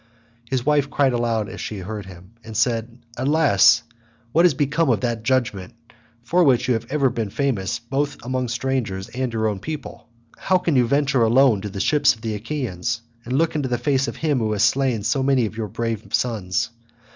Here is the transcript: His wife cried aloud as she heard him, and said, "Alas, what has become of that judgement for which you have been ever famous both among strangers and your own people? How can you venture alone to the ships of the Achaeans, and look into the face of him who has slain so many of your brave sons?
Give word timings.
His 0.49 0.65
wife 0.65 0.89
cried 0.89 1.13
aloud 1.13 1.47
as 1.47 1.61
she 1.61 1.77
heard 1.77 2.07
him, 2.07 2.31
and 2.43 2.57
said, 2.57 2.97
"Alas, 3.17 3.83
what 4.31 4.45
has 4.45 4.55
become 4.55 4.89
of 4.89 5.01
that 5.01 5.21
judgement 5.21 5.75
for 6.23 6.43
which 6.43 6.67
you 6.67 6.73
have 6.73 6.87
been 6.87 6.91
ever 6.93 7.29
famous 7.29 7.77
both 7.77 8.17
among 8.25 8.47
strangers 8.47 9.09
and 9.09 9.31
your 9.31 9.47
own 9.47 9.59
people? 9.59 10.07
How 10.39 10.57
can 10.57 10.75
you 10.75 10.87
venture 10.87 11.21
alone 11.21 11.61
to 11.61 11.69
the 11.69 11.79
ships 11.79 12.15
of 12.15 12.21
the 12.21 12.33
Achaeans, 12.33 13.01
and 13.25 13.37
look 13.37 13.53
into 13.55 13.69
the 13.69 13.77
face 13.77 14.07
of 14.07 14.15
him 14.15 14.39
who 14.39 14.53
has 14.53 14.63
slain 14.63 15.03
so 15.03 15.21
many 15.21 15.45
of 15.45 15.55
your 15.55 15.67
brave 15.67 16.03
sons? 16.15 16.71